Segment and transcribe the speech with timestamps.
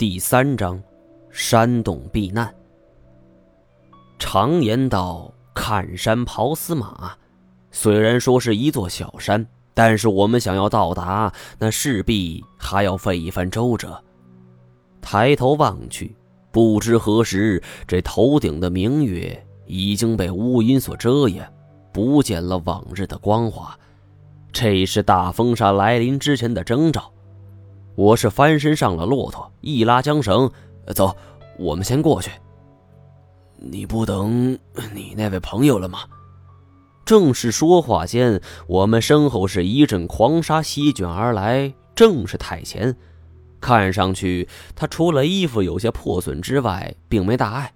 [0.00, 0.82] 第三章，
[1.28, 2.50] 山洞避难。
[4.18, 7.12] 常言道：“看山跑死马。”
[7.70, 14.02] 虽然说是一座小山，但是我们想要到达，那势必还要费一番周折。
[15.02, 16.16] 抬头望去，
[16.50, 21.46] 不知何时，这头顶的明月已经被乌云所遮掩，
[21.92, 23.78] 不见了往日的光华。
[24.50, 27.12] 这是大风沙来临之前的征兆。
[28.00, 30.50] 我是翻身上了骆驼，一拉缰绳，
[30.94, 31.14] 走，
[31.58, 32.30] 我们先过去。
[33.58, 34.58] 你不等
[34.94, 35.98] 你那位朋友了吗？
[37.04, 42.96] 正是说话间，我们身后是一阵狂沙席卷而来，正是太前。
[43.60, 47.70] 看上去他除了衣服有些破损之外，并没大碍。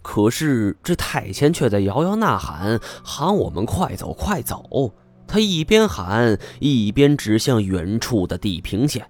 [0.00, 4.94] 可是这太前却在摇摇呐喊，喊我们快走快走。
[5.28, 9.06] 他一边喊，一边指向远处的地平线。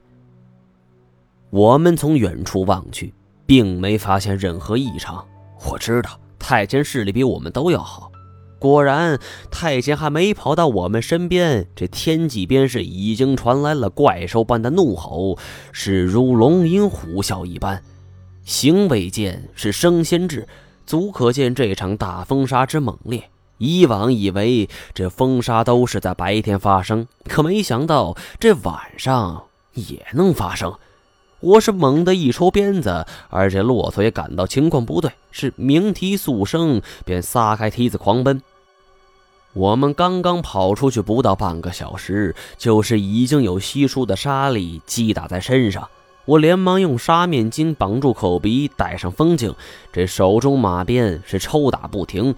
[1.56, 3.14] 我们从远处望去，
[3.46, 5.26] 并没发现任何异常。
[5.64, 8.12] 我知道太监视力比我们都要好。
[8.58, 9.18] 果然，
[9.50, 15.38] 太监还没跑到我们身边，这天际边是已经传来了怪兽般的怒吼，
[15.72, 17.82] 是如龙吟虎啸一般。
[18.44, 20.46] 行未见，是声先至，
[20.84, 23.30] 足可见这场大风沙之猛烈。
[23.56, 29.42] 以往以为这风沙都是在白天发生，可没想到这晚上
[29.72, 30.70] 也能发生。
[31.40, 38.42] 我是猛地一抽鞭子，而这骆驼也感到情况不对，是鸣蹄速生，便撒开蹄子狂奔。
[39.52, 45.88] 我们刚刚跑出去不到半个小时，就是已经有稀疏的沙粒击打在身上。
[46.24, 49.54] 我连忙用沙面巾绑住口鼻，戴上风镜，
[49.92, 52.34] 这手中马鞭是抽打不停。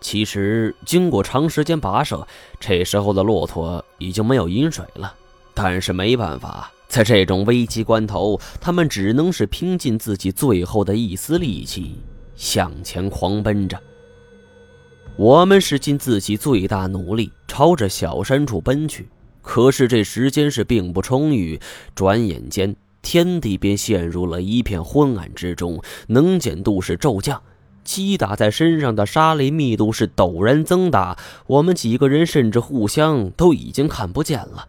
[0.00, 2.26] 其实经过长时间跋涉，
[2.60, 5.14] 这时候的骆驼已经没有饮水了，
[5.54, 6.70] 但是没办法。
[6.94, 11.96] 在这种危急关头，他们只能是拼尽自己最后的一丝力气
[12.36, 13.76] 向前狂奔着。
[15.16, 19.08] 我们是尽自己最大努力朝着小山处奔去，
[19.42, 21.58] 可是这时间是并不充裕，
[21.96, 27.42] 转眼间天地便陷入了一片昏暗之中，能见度是骤降，
[27.82, 31.18] 击打在身上的沙雷密度是陡然增大，
[31.48, 34.68] 我们几个人甚至互相都已经看不见了。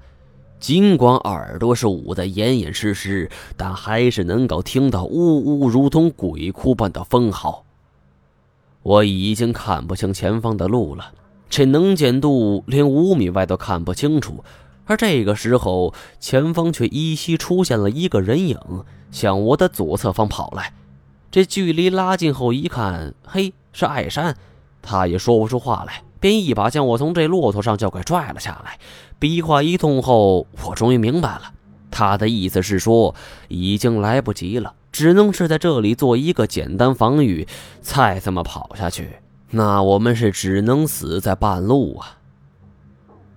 [0.60, 7.64] 尽管耳朵是捂得严严实实，但还是能够听到呜呜如同鬼哭般的风嚎。
[8.82, 11.12] 我已经看不清前方的路了，
[11.50, 14.44] 这能见度连五米外都看不清楚。
[14.86, 18.58] 而这个时候，前方却依稀出现了一个人影，
[19.12, 20.74] 向我的左侧方跑来。
[21.32, 24.38] 这距离拉近后一看，嘿，是艾山。
[24.82, 26.04] 他也说不出话来。
[26.20, 28.80] 便一把将我从这骆驼上就给拽了下来，
[29.20, 31.54] 比划一通后，我终于明白了，
[31.92, 33.14] 他的意思是说
[33.48, 37.48] 已经来不及了，只能是在这里做一个简单防御，
[37.82, 39.18] 再这么跑下去，
[39.52, 42.18] 那我们是只能死在半路啊！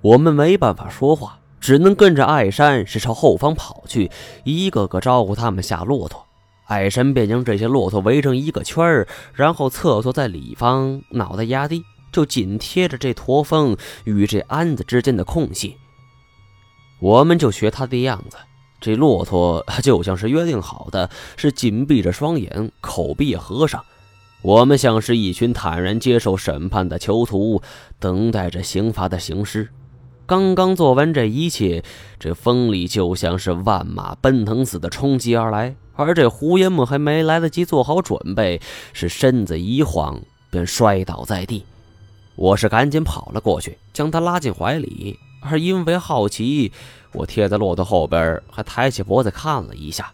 [0.00, 4.10] 我们没办法说话，只能跟着艾山是朝后方跑去，
[4.44, 6.24] 一个个招呼他们下骆驼。
[6.66, 11.82] 艾山便将这些骆驼围成一个圈儿，然后侧坐在里方，脑袋压低。
[12.12, 15.76] 就紧贴着这驼峰与这鞍子之间的空隙，
[17.00, 18.36] 我们就学他的样子。
[18.80, 23.84] 这骆驼就像是约定好的，是紧闭着双眼，口闭合上。
[24.40, 27.60] 我们像是一群坦然接受审判的囚徒，
[27.98, 29.68] 等待着刑罚的行尸。
[30.26, 31.82] 刚刚做完这一切，
[32.20, 38.60] 这风里就像是万马奔腾似的冲击而来，而这胡延梦还没来得及做好准备，
[38.92, 40.20] 是身子一晃
[40.50, 41.64] 便摔倒在地。
[42.38, 45.18] 我是赶紧跑了过去，将他拉进怀里。
[45.40, 46.70] 而因为好奇，
[47.12, 50.12] 我贴在骆驼后边，还抬起脖子看了一下。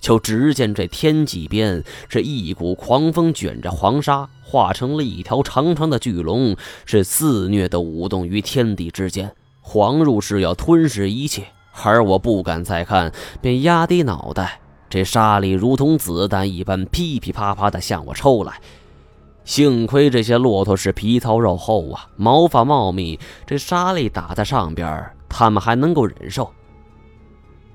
[0.00, 6.56] 就只见这天际边，是一股狂风卷着黄沙，化成了一条长长的巨龙，
[6.86, 11.44] 是肆虐的舞动于天地之间，黄入是要吞噬一切。
[11.82, 14.60] 而我不敢再看，便压低脑袋。
[14.88, 18.60] 这沙粒如同子弹一般，噼噼啪啪地向我抽来。
[19.44, 26.50] 幸亏这些骆驼是皮糙肉厚啊，毛发茂密，这沙粒打在上边，他们还能够忍受。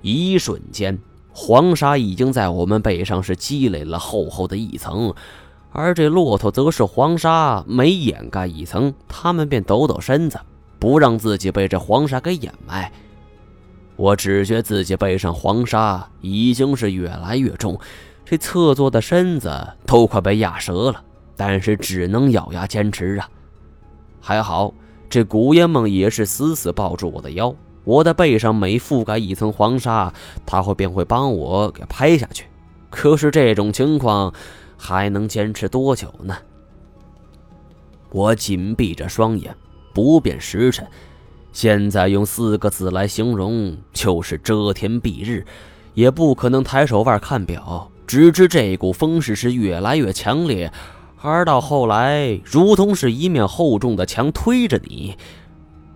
[0.02, 0.98] 一瞬间，
[1.32, 5.14] 黄沙已经在我们背上是积累了厚厚的一层，
[5.72, 10.40] 而这骆驼则是黄沙每掩盖一层，他们便抖抖身子，
[10.80, 12.92] 不让自己被这黄沙给掩埋。
[13.96, 17.78] 我只觉自己背上黄沙已经是越来越重，
[18.26, 19.52] 这侧坐的身子
[19.86, 21.04] 都快被压折了。
[21.40, 23.30] 但是只能咬牙坚持啊！
[24.20, 24.74] 还好，
[25.10, 27.56] 这古烟梦也是死死抱住我的腰。
[27.86, 30.14] 我的背上每覆盖一层黄沙，
[30.46, 32.44] 他会便会帮我给拍下去。
[32.90, 34.34] 可是这种情况
[34.78, 36.36] 还能坚持多久呢？
[38.12, 39.56] 我紧闭着双眼，
[39.94, 40.86] 不辨时辰。
[41.54, 45.46] 现在用四个字来形容，就是遮天蔽日，
[45.94, 47.90] 也不可能抬手腕看表。
[48.06, 50.70] 只知这股风势是越来越强烈，
[51.22, 55.18] 而到后来，如同是一面厚重的墙推着你。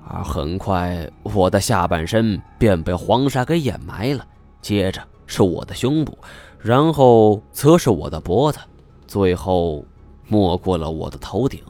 [0.05, 4.25] 而很快，我的下半身便被黄沙给掩埋了，
[4.61, 6.17] 接着是我的胸部，
[6.59, 8.59] 然后则是我的脖子，
[9.07, 9.85] 最后
[10.27, 11.61] 没过了我的头顶。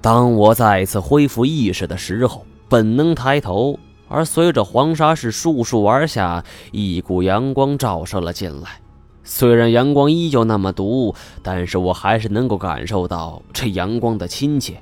[0.00, 3.78] 当我再次恢复意识的时候，本能抬头，
[4.08, 8.80] 而随着黄沙是簌簌而下，一股阳光照射了进来。
[9.24, 14.80] 虽然阳光依旧那么毒，但是我还是能够感受到这阳光的亲切。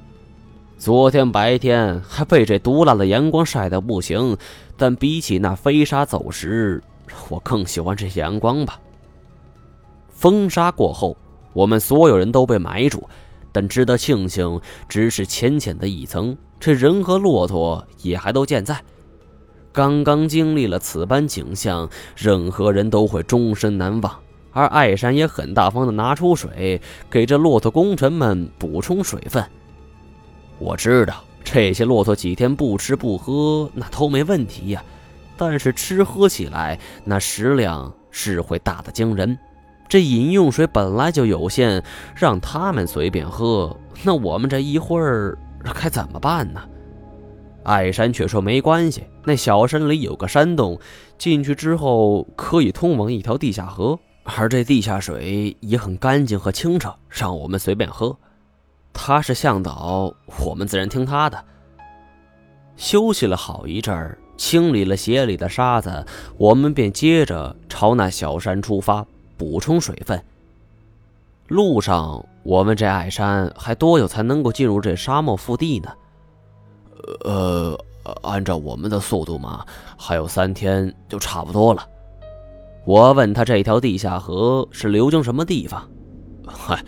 [0.79, 4.37] 昨天白天还被这毒辣的阳光晒得不行，
[4.77, 6.83] 但比起那飞沙走石，
[7.29, 8.81] 我更喜欢这阳光吧。
[10.09, 11.17] 风沙过后，
[11.53, 13.09] 我们所有人都被埋住。
[13.53, 16.37] 但值得庆幸，只是浅浅的一层。
[16.61, 18.81] 这人和骆驼也还都健在。
[19.73, 24.17] 刚刚经历了此般景象，任何人都会终身难忘。
[24.53, 29.45] 而艾山也很大方的拿出水，给这骆驼功臣们补充水分。
[30.59, 34.83] 我知道这些骆驼几天不吃不喝，那都没问题呀。
[35.37, 39.39] 但是吃喝起来，那食量是会大的惊人。
[39.89, 41.83] 这饮用水本来就有限，
[42.15, 43.75] 让他们随便喝，
[44.05, 45.37] 那我们这一会儿
[45.75, 46.61] 该怎么办呢？
[47.65, 50.79] 艾山却说没关系，那小山里有个山洞，
[51.19, 53.99] 进去之后可以通往一条地下河，
[54.37, 58.17] 而这地下水也很干净和清澈，让我们随便喝。
[58.93, 60.13] 他是向导，
[60.45, 61.45] 我们自然听他的。
[62.77, 66.07] 休息了好一阵儿，清理了鞋里的沙子，
[66.37, 69.07] 我们便接着朝那小山出发。
[69.37, 70.23] 补充水分。
[71.49, 75.91] 路上，我们这矮山还多久才能够进入这沙漠腹地呢？
[77.25, 77.79] 呃，
[78.23, 79.65] 按照我们的速度嘛，
[79.97, 81.89] 还有三天就差不多了。
[82.87, 85.89] 我问他，这条地下河是流经什么地方？
[86.47, 86.83] 嗨，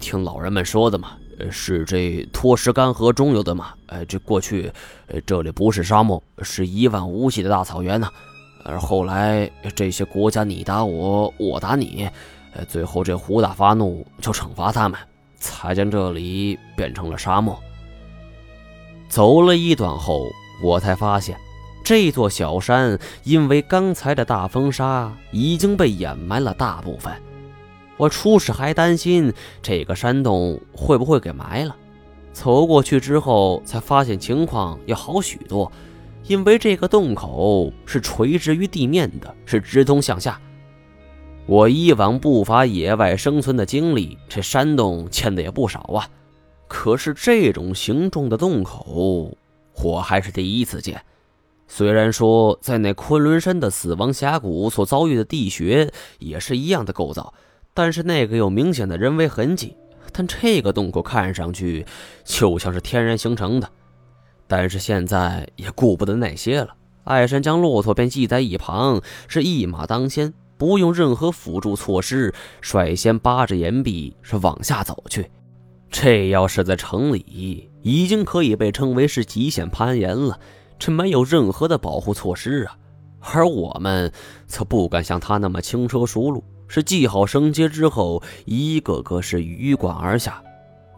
[0.00, 1.12] 听老人们说的嘛，
[1.50, 3.74] 是这托什干河中游的嘛。
[3.86, 4.72] 呃，这过去，
[5.26, 8.08] 这里不是沙漠，是一望无际的大草原呢。
[8.64, 12.08] 而后来，这些国家你打我，我打你，
[12.54, 14.98] 呃，最后这胡大发怒，就惩罚他们，
[15.36, 17.56] 才将这里变成了沙漠。
[19.08, 20.26] 走了一段后，
[20.64, 21.36] 我才发现，
[21.86, 27.14] 这座小山因为刚才的大风沙已经被掩埋了大部分。
[27.96, 31.76] 我初始还担心这个山洞会不会给埋了，
[32.32, 35.70] 走过去之后，才发现情况要好许多。
[36.24, 40.40] 因为这个洞口是垂直于地面的，是直通向下。
[41.46, 46.10] 我以往不乏野外生存的经历，这山洞见的也不少啊。
[46.66, 49.38] 可是这种形状的洞口，
[49.84, 51.00] 我还是第一次见。
[51.68, 57.34] 虽然说在那昆仑山的死亡峡谷所遭遇的地穴也是一样的构造，
[57.74, 59.76] 但是那个有明显的人为痕迹。
[60.12, 61.84] 但这个洞口看上去
[62.24, 63.68] 就像是天然形成的。
[64.46, 66.68] 但是现在也顾不得那些了，
[67.04, 75.28] 艾山将骆驼便系在一旁，是一马当先，不用任何辅助措施，率先扒着岩壁是往下走去。
[75.90, 80.38] 这要是在城里，已经可以被称为是极限攀岩了。
[80.78, 82.76] 这没有任何的保护措施啊，
[83.20, 84.12] 而我们
[84.46, 90.42] 则不敢像他那么轻车熟路，是系好绳结之后，一个个是鱼贯而下，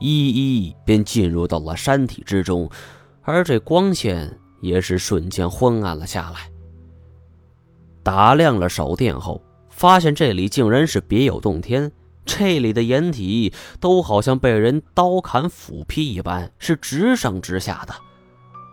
[0.00, 2.68] 一一便进入到了山体之中。
[3.22, 6.50] 而这光线也是瞬间昏暗了下来。
[8.02, 11.92] 打量了手电后，发现这里竟然是别有洞天。
[12.24, 17.94] 这里的岩体都好像被人刀砍斧劈一般，是直上直下的。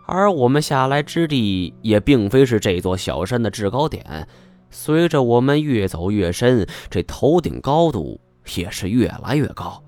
[0.05, 4.27] 而我们下来之地也并非是这座小山的制高点。
[4.69, 8.19] 随着我们越走越深，这头顶高度
[8.55, 9.81] 也是越来越高。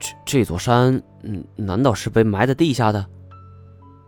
[0.00, 3.06] 这这座山，嗯，难道是被埋在地下的？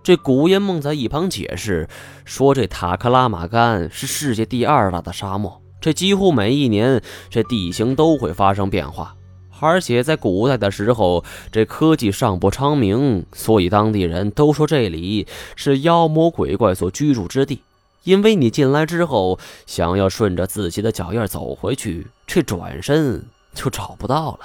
[0.02, 1.88] 这古烟梦在一旁解释
[2.24, 7.00] 说：“这塔克拉玛干是世界第二大的沙漠，这几乎每一年
[7.30, 9.16] 这地形都会发生变化。
[9.64, 17.62] 而且在古代的时候，这科技尚不昌明，所以当地人都说这里是妖魔鬼怪所居住之地。
[18.02, 24.40] 因为你进来之后，想要顺着自己的脚印走回去，这转身就找不到了。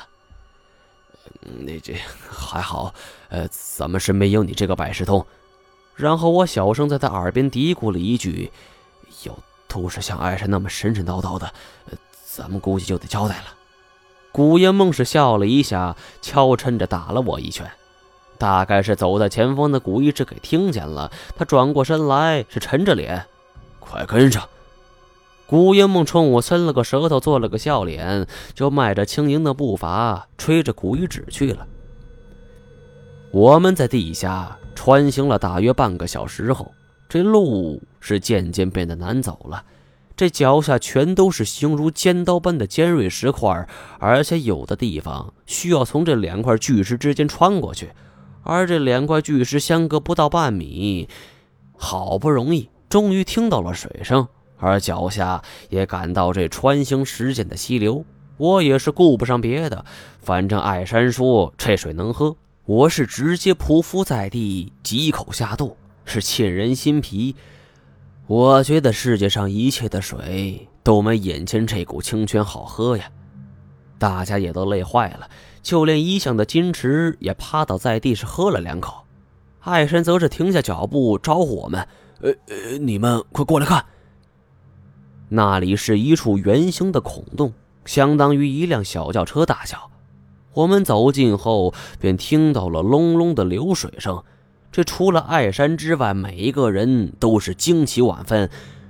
[1.42, 1.94] 那这
[2.30, 2.94] 还好，
[3.28, 5.26] 呃，咱们身边有你这个百事通。”
[5.96, 8.50] 然后我小声在他耳边嘀咕了一句
[9.24, 11.52] ：“有都是像艾神那么神神叨叨的，
[12.26, 13.59] 咱们估计就得交代了。
[14.32, 17.70] 古烟梦是笑了一下，悄嗔着打了我一拳。
[18.38, 23.26] 大概是走在前方的古一直给听见了，他转过身来，是沉着脸
[23.82, 24.48] ：“快跟上。”
[25.46, 31.68] 古烟梦冲我伸了个舌头，做了个笑脸，就迈着轻盈的步伐，吹着古一指去了。
[33.32, 36.72] 我们在地下穿行了大约半个小时后，
[37.10, 39.64] 这路是渐渐变得难走了。
[40.20, 43.66] 这脚下全都是形如尖刀般的尖锐石块，
[44.00, 47.88] 而且有的地方需要从这两块巨石之间穿过去，
[48.44, 51.08] 而这两块巨石相隔不到半米。
[51.78, 58.04] 好不容易，终于听到了水声，而脚下也感到这穿行时间的溪流。
[58.36, 59.86] 我也是顾不上别的，
[60.20, 62.36] 反正艾山说这水能喝。
[62.66, 67.38] 我是直接匍匐在地，几口下肚，是沁人心脾。
[68.30, 73.10] 我觉得世界上一切的水都没眼前这股清泉好喝呀！
[73.98, 75.28] 大家也都累坏了，
[75.64, 79.04] 就连一向的金池也趴倒在地，是喝了两口。
[79.62, 81.88] 艾山则是停下脚步，招呼我们
[82.22, 83.84] ：“呃呃，你们快过来看！”
[85.30, 87.52] 那里是一处圆形的孔洞，
[87.84, 89.90] 相当于一辆小轿车大小。
[90.54, 94.24] 我们走近后，便听到了隆隆的流水声。
[94.72, 98.50] 这除了艾山之外，每一个人都是惊奇万分。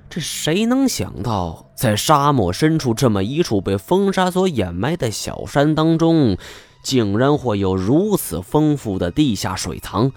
[0.10, 6.36] 这谁能想到，在沙漠深处这么一处被风沙所掩埋的小山当中，
[6.84, 10.12] 竟然会有如此丰富的地下水藏？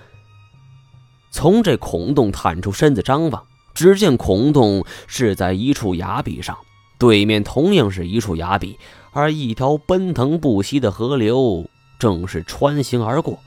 [1.31, 6.57] 从这孔洞探出身子张望，只见孔洞是在一处崖壁上，
[6.99, 8.79] 对面同样是一处崖壁。
[9.13, 11.67] 而一条奔腾不息的河流
[11.99, 13.39] 正是穿行而过。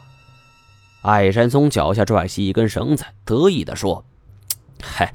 [1.05, 4.03] 艾山松脚下拽起一根绳子，得意地说
[4.81, 5.13] ：“嗨，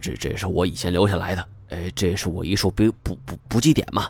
[0.00, 4.08] 这这是我以前留下来的，哎，这是我一处补补补补给点嘛。”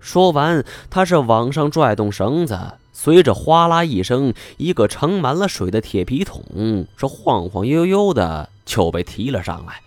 [0.00, 2.58] 说完，他是往上拽动绳子，
[2.92, 6.42] 随着哗啦一声，一个盛满了水的铁皮桶
[6.96, 9.80] 是晃晃悠悠的就被提了上来。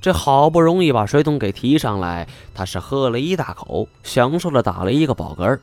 [0.00, 5.60] 这好不容易把水桶给提上来，他是喝了一大口，享受的打了一个饱嗝。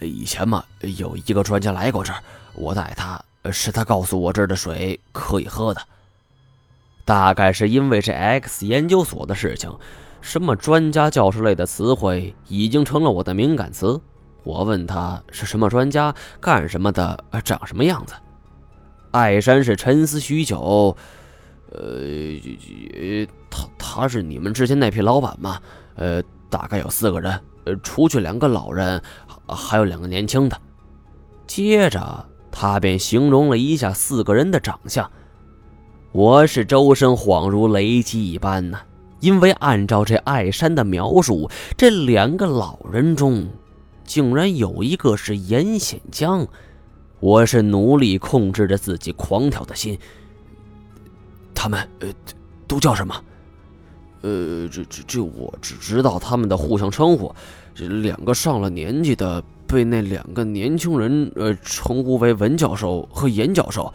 [0.00, 0.64] 呃，以前嘛，
[0.98, 2.22] 有一个专家来过这儿，
[2.54, 5.80] 我带他，是他告诉我这儿的水可以喝的。
[7.04, 9.70] 大概是因为这 X 研究所的事情，
[10.20, 14.00] 什么专家、教授类的词汇已经成了我的敏感词。
[14.42, 18.14] 我问他是什么专家，干什么的，长什么样子。
[19.10, 20.96] 艾山是沉思许久。
[21.70, 21.78] 呃，
[23.50, 25.60] 他他是你们之前那批老板吗？
[25.96, 29.02] 呃，大概有四个人，呃除去两个老人，
[29.48, 30.60] 还有两个年轻的。
[31.46, 35.10] 接着他便形容了一下四个人的长相，
[36.12, 38.78] 我是周身恍如雷击一般呢，
[39.20, 43.46] 因为按照这艾山的描述，这两个老人中，
[44.04, 46.46] 竟然有一个是严显江。
[47.20, 49.98] 我是努力控制着自己狂跳的心。
[51.54, 52.08] 他们呃，
[52.66, 53.14] 都叫什么？
[54.24, 57.34] 呃，这这这，我只知道他们的互相称呼。
[57.74, 63.92] 这两个上了年纪的被那两个年轻人呃称呼为文教授和严教授。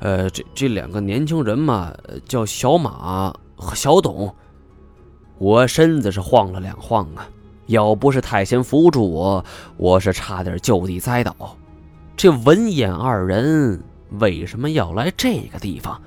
[0.00, 1.94] 呃，这这两个年轻人嘛，
[2.26, 4.34] 叫小马和小董。
[5.38, 7.26] 我身子是晃了两晃啊，
[7.66, 9.42] 要不是太贤扶住我，
[9.78, 11.56] 我是差点就地栽倒。
[12.16, 13.82] 这文眼二人
[14.18, 15.98] 为什么要来这个地方？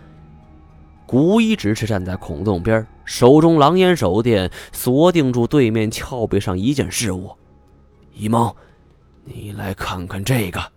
[1.08, 7.32] 古一只是站在孔洞边，手中狼烟手电锁定住对面峭壁上一件事物。
[8.14, 8.54] 一梦，
[9.26, 10.73] 你来看看这个。